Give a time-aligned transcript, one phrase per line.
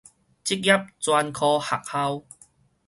[0.03, 0.03] 職業
[0.99, 2.23] 專科學校